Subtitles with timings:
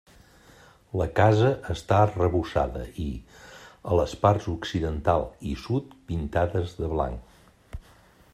[1.01, 3.07] La casa està arrebossada i,
[3.93, 7.81] a les parts occidental i sud, pintades de blanc.